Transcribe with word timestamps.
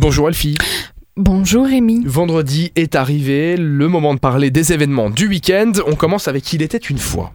Bonjour 0.00 0.28
Elfie. 0.28 0.56
Bonjour 1.16 1.66
Rémi. 1.66 2.04
Vendredi 2.06 2.70
est 2.76 2.94
arrivé, 2.94 3.56
le 3.56 3.88
moment 3.88 4.14
de 4.14 4.20
parler 4.20 4.52
des 4.52 4.72
événements 4.72 5.10
du 5.10 5.26
week-end. 5.26 5.72
On 5.88 5.96
commence 5.96 6.28
avec 6.28 6.52
Il 6.52 6.62
était 6.62 6.76
une 6.78 6.98
fois. 6.98 7.32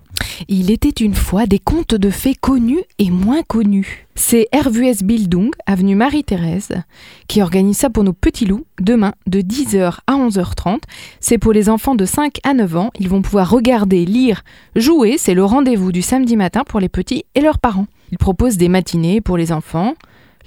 Il 0.47 0.71
était 0.71 1.03
une 1.03 1.13
fois 1.13 1.45
des 1.45 1.59
contes 1.59 1.93
de 1.93 2.09
fées 2.09 2.35
connus 2.35 2.83
et 2.99 3.09
moins 3.09 3.43
connus. 3.43 4.07
C'est 4.15 4.47
RVS 4.55 5.03
Bildung, 5.03 5.51
avenue 5.65 5.95
Marie-Thérèse, 5.95 6.71
qui 7.27 7.41
organise 7.41 7.79
ça 7.79 7.89
pour 7.89 8.05
nos 8.05 8.13
petits 8.13 8.45
loups 8.45 8.65
demain 8.79 9.11
de 9.27 9.41
10h 9.41 9.97
à 10.07 10.13
11h30. 10.13 10.83
C'est 11.19 11.37
pour 11.37 11.51
les 11.51 11.67
enfants 11.67 11.95
de 11.95 12.05
5 12.05 12.37
à 12.45 12.53
9 12.53 12.77
ans. 12.77 12.91
Ils 12.97 13.09
vont 13.09 13.21
pouvoir 13.21 13.49
regarder, 13.49 14.05
lire, 14.05 14.45
jouer. 14.77 15.17
C'est 15.17 15.33
le 15.33 15.43
rendez-vous 15.43 15.91
du 15.91 16.01
samedi 16.01 16.37
matin 16.37 16.63
pour 16.65 16.79
les 16.79 16.89
petits 16.89 17.25
et 17.35 17.41
leurs 17.41 17.59
parents. 17.59 17.87
Ils 18.13 18.17
proposent 18.17 18.57
des 18.57 18.69
matinées 18.69 19.19
pour 19.19 19.35
les 19.35 19.51
enfants, 19.51 19.95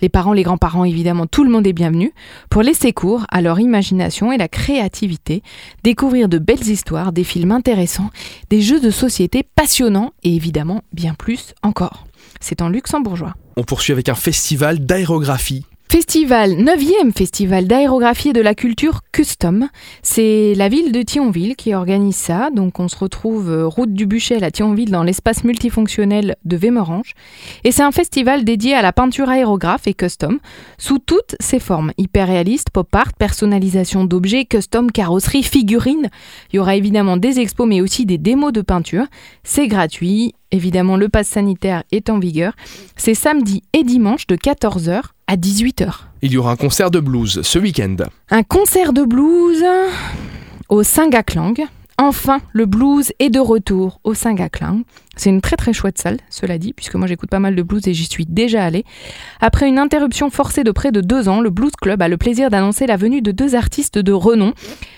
les 0.01 0.09
parents, 0.09 0.33
les 0.33 0.43
grands-parents, 0.43 0.85
évidemment, 0.85 1.27
tout 1.27 1.45
le 1.45 1.51
monde 1.51 1.67
est 1.67 1.73
bienvenu 1.73 2.13
pour 2.51 2.63
laisser 2.63 2.93
cours 2.93 3.25
à 3.31 3.41
leur 3.41 3.61
imagination 3.61 4.33
et 4.33 4.37
la 4.37 4.49
créativité, 4.49 5.43
découvrir 5.85 6.29
de 6.29 6.39
belles 6.39 6.69
histoires, 6.69 7.13
des 7.13 7.25
films 7.25 7.53
intéressants, 7.53 8.11
des 8.51 8.61
jeux 8.61 8.81
de 8.81 8.91
société 8.91 9.43
passionnants 9.43 10.13
et 10.23 10.35
évidemment 10.35 10.83
bien 10.93 11.15
plus 11.15 11.55
encore. 11.63 12.07
C'est 12.41 12.63
en 12.63 12.69
luxembourgeois. 12.69 13.35
On 13.57 13.65
poursuit 13.65 13.93
avec 13.93 14.09
un 14.09 14.15
festival 14.15 14.85
d'aérographie 14.85 15.65
Festival, 15.89 16.51
9e 16.51 17.13
festival 17.17 17.69
d'aérographie 17.69 18.31
et 18.31 18.33
de 18.33 18.41
la 18.41 18.57
culture 18.57 19.03
custom. 19.13 19.69
C'est 20.03 20.53
la 20.57 20.69
ville 20.69 20.91
de 20.91 21.01
Thionville 21.03 21.55
qui 21.55 21.75
organise 21.75 22.17
ça. 22.17 22.51
Donc 22.51 22.81
on 22.81 22.89
se 22.89 22.97
retrouve 22.97 23.53
euh, 23.53 23.67
route 23.69 23.93
du 23.93 24.05
Buchel 24.05 24.43
à 24.43 24.51
Thionville 24.51 24.91
dans 24.91 25.05
l'espace 25.05 25.45
multifonctionnel 25.45 26.35
de 26.45 26.57
Vémerange. 26.57 27.15
Et 27.63 27.71
c'est 27.71 27.85
un 27.85 27.93
festival 27.93 28.43
dédié 28.45 28.75
à 28.75 28.83
la 28.83 28.93
peinture 28.93 29.29
aérographe 29.29 29.87
et 29.87 29.95
custom 29.95 30.41
sous 30.77 30.99
toutes 30.99 31.37
ses 31.39 31.61
formes. 31.61 31.93
Hyper 31.99 32.27
réaliste, 32.27 32.71
pop 32.71 32.93
art, 32.93 33.13
personnalisation 33.13 34.05
d'objets, 34.05 34.45
custom, 34.45 34.91
carrosserie, 34.91 35.45
figurines. 35.45 36.11
Il 36.53 36.57
y 36.57 36.59
aura 36.59 36.75
évidemment 36.75 37.17
des 37.17 37.39
expos 37.39 37.69
mais 37.69 37.81
aussi 37.81 38.07
des 38.07 38.19
démos 38.19 38.53
de 38.53 38.61
peinture. 38.61 39.07
C'est 39.45 39.69
gratuit. 39.69 40.35
Évidemment, 40.51 40.97
le 40.97 41.09
pass 41.09 41.29
sanitaire 41.29 41.85
est 41.93 42.11
en 42.11 42.19
vigueur. 42.19 42.55
C'est 42.97 43.15
samedi 43.15 43.63
et 43.73 43.85
dimanche 43.85 44.27
de 44.27 44.37
14h 44.37 45.03
à 45.29 45.37
18h. 45.37 45.89
Il 46.23 46.33
y 46.33 46.37
aura 46.37 46.53
un 46.53 46.57
concert 46.57 46.91
de 46.91 47.01
blues 47.01 47.43
ce 47.43 47.59
week-end. 47.59 47.97
Un 48.31 48.43
concert 48.43 48.93
de 48.93 49.05
blues 49.05 49.65
au 50.69 50.83
Singaklang. 50.83 51.67
Enfin, 51.99 52.41
le 52.53 52.67
blues 52.67 53.13
est 53.21 53.31
de 53.31 53.41
retour 53.41 54.01
au 54.05 54.13
Singaklang. 54.13 54.83
C'est 55.17 55.31
une 55.31 55.41
très 55.41 55.57
très 55.57 55.73
chouette 55.73 55.97
salle, 55.97 56.19
cela 56.29 56.59
dit, 56.59 56.75
puisque 56.75 56.95
moi 56.95 57.07
j'écoute 57.07 57.31
pas 57.31 57.39
mal 57.39 57.57
de 57.57 57.63
blues 57.63 57.89
et 57.89 57.95
j'y 57.95 58.05
suis 58.05 58.27
déjà 58.27 58.63
allé. 58.63 58.85
Après 59.41 59.67
une 59.67 59.79
interruption 59.79 60.29
forcée 60.29 60.63
de 60.63 60.73
près 60.73 60.93
de 60.93 61.01
deux 61.01 61.31
ans, 61.31 61.41
le 61.41 61.49
Blues 61.49 61.73
Club 61.81 62.03
a 62.03 62.09
le 62.09 62.19
plaisir 62.19 62.51
d'annoncer 62.51 62.87
la 62.87 62.99
venue 62.99 63.23
de 63.23 63.31
deux 63.31 63.55
artistes 63.55 63.97
de 63.97 64.13
renom. 64.13 64.53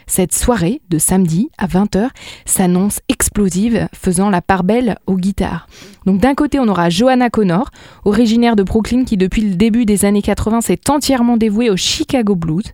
Cette 0.09 0.35
soirée, 0.35 0.81
de 0.89 0.99
samedi 0.99 1.51
à 1.57 1.69
20h, 1.69 2.09
s'annonce 2.47 3.01
explosive, 3.09 3.89
faisant 3.95 4.29
la 4.29 4.43
part 4.43 4.65
belle 4.65 4.97
aux 5.07 5.17
guitares. 5.17 5.69
Donc 6.05 6.21
d'un 6.21 6.35
côté, 6.35 6.59
on 6.59 6.67
aura 6.67 6.91
Johanna 6.91 7.31
Connor, 7.31 7.71
originaire 8.05 8.57
de 8.57 8.65
Brooklyn, 8.65 9.05
qui 9.05 9.17
depuis 9.17 9.43
le 9.43 9.55
début 9.55 9.85
des 9.85 10.05
années 10.05 10.23
80 10.23 10.63
s'est 10.63 10.91
entièrement 10.91 11.37
dévouée 11.37 11.71
au 11.71 11.77
Chicago 11.77 12.35
Blues, 12.35 12.65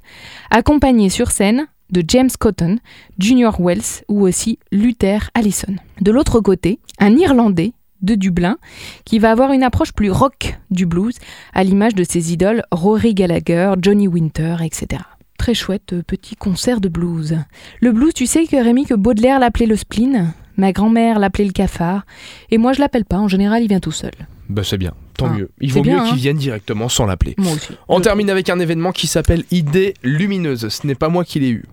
accompagnée 0.50 1.10
sur 1.10 1.30
scène 1.30 1.66
de 1.94 2.04
James 2.08 2.30
Cotton, 2.38 2.78
Junior 3.18 3.58
Wells 3.60 4.02
ou 4.08 4.26
aussi 4.26 4.58
Luther 4.72 5.30
Allison. 5.32 5.76
De 6.00 6.10
l'autre 6.10 6.40
côté, 6.40 6.80
un 6.98 7.16
Irlandais 7.16 7.72
de 8.02 8.16
Dublin 8.16 8.58
qui 9.04 9.20
va 9.20 9.30
avoir 9.30 9.52
une 9.52 9.62
approche 9.62 9.92
plus 9.92 10.10
rock 10.10 10.58
du 10.70 10.86
blues, 10.86 11.14
à 11.54 11.62
l'image 11.62 11.94
de 11.94 12.02
ses 12.04 12.32
idoles 12.32 12.64
Rory 12.72 13.14
Gallagher, 13.14 13.74
Johnny 13.80 14.08
Winter, 14.08 14.56
etc. 14.62 15.02
Très 15.38 15.54
chouette 15.54 15.92
euh, 15.92 16.02
petit 16.04 16.34
concert 16.34 16.80
de 16.80 16.88
blues. 16.88 17.38
Le 17.80 17.92
blues, 17.92 18.12
tu 18.12 18.26
sais 18.26 18.44
que 18.46 18.56
Rémi, 18.56 18.84
que 18.86 18.94
Baudelaire 18.94 19.38
l'appelait 19.38 19.66
le 19.66 19.76
spleen, 19.76 20.34
ma 20.56 20.72
grand-mère 20.72 21.18
l'appelait 21.18 21.44
le 21.46 21.52
cafard, 21.52 22.04
et 22.50 22.58
moi 22.58 22.72
je 22.72 22.80
l'appelle 22.80 23.04
pas, 23.04 23.18
en 23.18 23.28
général 23.28 23.62
il 23.62 23.68
vient 23.68 23.80
tout 23.80 23.92
seul. 23.92 24.12
Bah 24.48 24.62
c'est 24.64 24.76
bien, 24.78 24.92
tant 25.16 25.28
Ah, 25.30 25.36
mieux. 25.38 25.50
Il 25.60 25.72
vaut 25.72 25.80
bien, 25.80 25.96
mieux 25.98 26.02
qu'ils 26.04 26.12
hein. 26.12 26.16
viennent 26.16 26.36
directement 26.36 26.88
sans 26.90 27.06
l'appeler. 27.06 27.34
Moi 27.38 27.52
aussi. 27.52 27.72
On 27.88 28.00
termine 28.00 28.28
avec 28.28 28.50
un 28.50 28.58
événement 28.58 28.92
qui 28.92 29.06
s'appelle 29.06 29.44
Idées 29.50 29.94
lumineuses. 30.02 30.68
Ce 30.68 30.86
n'est 30.86 30.94
pas 30.94 31.08
moi 31.08 31.24
qui 31.24 31.40
l'ai 31.40 31.48
eu. 31.50 31.64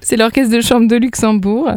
C'est 0.00 0.16
l'orchestre 0.16 0.54
de 0.54 0.60
chambre 0.60 0.88
de 0.88 0.96
Luxembourg 0.96 1.70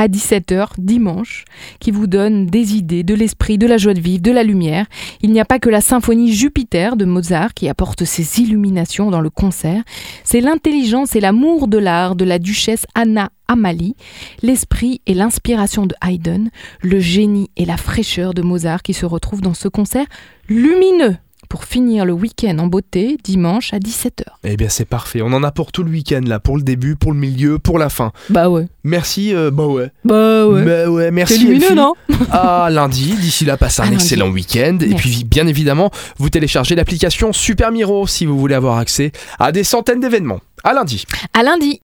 à 0.00 0.08
17h 0.08 0.68
dimanche 0.78 1.44
qui 1.78 1.90
vous 1.90 2.06
donne 2.06 2.46
des 2.46 2.74
idées, 2.74 3.02
de 3.02 3.12
l'esprit, 3.12 3.58
de 3.58 3.66
la 3.66 3.76
joie 3.76 3.92
de 3.92 4.00
vivre, 4.00 4.22
de 4.22 4.30
la 4.30 4.42
lumière. 4.42 4.86
Il 5.20 5.30
n'y 5.30 5.40
a 5.40 5.44
pas 5.44 5.58
que 5.58 5.68
la 5.68 5.82
symphonie 5.82 6.32
Jupiter 6.32 6.96
de 6.96 7.04
Mozart 7.04 7.52
qui 7.52 7.68
apporte 7.68 8.04
ses 8.06 8.40
illuminations 8.40 9.10
dans 9.10 9.20
le 9.20 9.28
concert. 9.28 9.82
C'est 10.24 10.40
l'intelligence 10.40 11.16
et 11.16 11.20
l'amour 11.20 11.68
de 11.68 11.76
l'art 11.76 12.16
de 12.16 12.24
la 12.24 12.38
duchesse 12.38 12.86
Anna 12.94 13.28
Amalie, 13.46 13.94
l'esprit 14.42 15.02
et 15.06 15.12
l'inspiration 15.12 15.84
de 15.84 15.94
Haydn, 16.02 16.48
le 16.80 16.98
génie 16.98 17.50
et 17.58 17.66
la 17.66 17.76
fraîcheur 17.76 18.32
de 18.32 18.40
Mozart 18.40 18.82
qui 18.82 18.94
se 18.94 19.04
retrouvent 19.04 19.42
dans 19.42 19.54
ce 19.54 19.68
concert 19.68 20.06
lumineux 20.48 21.16
pour 21.50 21.64
finir 21.64 22.04
le 22.06 22.12
week-end 22.12 22.56
en 22.60 22.68
beauté 22.68 23.18
dimanche 23.24 23.74
à 23.74 23.78
17h. 23.78 24.22
Eh 24.44 24.56
bien 24.56 24.68
c'est 24.70 24.84
parfait. 24.86 25.20
On 25.20 25.32
en 25.32 25.42
a 25.42 25.50
pour 25.50 25.72
tout 25.72 25.82
le 25.82 25.90
week-end 25.90 26.22
là, 26.24 26.38
pour 26.38 26.56
le 26.56 26.62
début, 26.62 26.94
pour 26.96 27.12
le 27.12 27.18
milieu, 27.18 27.58
pour 27.58 27.78
la 27.78 27.90
fin. 27.90 28.12
Bah 28.30 28.48
ouais. 28.48 28.68
Merci. 28.84 29.34
euh, 29.34 29.50
bah 29.50 29.66
ouais. 29.66 29.90
Bah 30.04 30.46
Bah 30.46 30.88
ouais. 30.88 31.10
Merci. 31.10 31.34
C'est 31.34 31.40
lumineux, 31.44 31.74
non 31.74 31.92
à 32.30 32.68
lundi. 32.72 33.14
D'ici 33.20 33.44
là, 33.44 33.56
passez 33.56 33.82
un 33.82 33.90
À 33.90 33.92
excellent 33.92 34.30
week-end. 34.30 34.78
Et 34.80 34.94
puis, 34.94 35.24
bien 35.24 35.46
évidemment, 35.46 35.90
vous 36.18 36.30
téléchargez 36.30 36.74
l'application 36.76 37.32
Super 37.32 37.72
Miro 37.72 38.06
si 38.06 38.26
vous 38.26 38.38
voulez 38.38 38.54
avoir 38.54 38.78
accès 38.78 39.10
à 39.38 39.52
des 39.52 39.64
centaines 39.64 40.00
d'événements. 40.00 40.40
À 40.62 40.72
lundi. 40.72 41.04
À 41.34 41.42
lundi 41.42 41.78